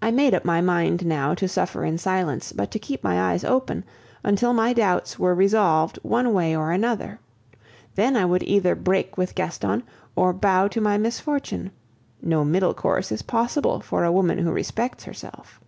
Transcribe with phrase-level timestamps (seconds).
[0.00, 3.42] I made up my mind now to suffer in silence, but to keep my eyes
[3.42, 3.82] open,
[4.22, 7.18] until my doubts were resolved one way or another.
[7.96, 9.82] Then I would either break with Gaston
[10.14, 11.72] or bow to my misfortune:
[12.22, 15.58] no middle course is possible for a woman who respects herself.